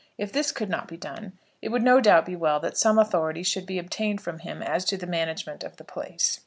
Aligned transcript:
If 0.17 0.31
this 0.31 0.51
could 0.51 0.67
not 0.67 0.87
be 0.87 0.97
done, 0.97 1.37
it 1.61 1.69
would 1.69 1.83
no 1.83 2.01
doubt 2.01 2.25
be 2.25 2.35
well 2.35 2.59
that 2.61 2.75
some 2.75 2.97
authority 2.97 3.43
should 3.43 3.67
be 3.67 3.77
obtained 3.77 4.19
from 4.19 4.39
him 4.39 4.63
as 4.63 4.83
to 4.85 4.97
the 4.97 5.05
management 5.05 5.63
of 5.63 5.77
the 5.77 5.83
place. 5.83 6.39